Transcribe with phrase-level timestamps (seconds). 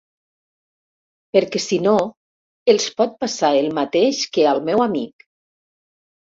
[1.37, 1.93] Perquè sinó
[2.75, 5.31] els pot passar el mateix que al meu amic.